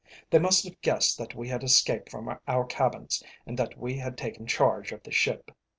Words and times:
They 0.31 0.39
must 0.39 0.63
have 0.63 0.81
guessed 0.81 1.19
that 1.19 1.35
we 1.35 1.47
had 1.47 1.61
escaped 1.63 2.09
from 2.09 2.35
our 2.47 2.65
cabins, 2.65 3.21
and 3.45 3.55
that 3.59 3.77
we 3.77 3.99
had 3.99 4.17
taken 4.17 4.47
charge 4.47 4.91
of 4.91 5.03
the 5.03 5.11
ship. 5.11 5.51